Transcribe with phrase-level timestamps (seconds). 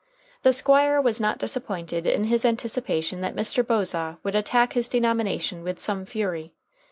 [0.41, 3.63] The Squire was not disappointed in his anticipation that Mr.
[3.63, 6.53] Bosaw would attack his denomination with some fury.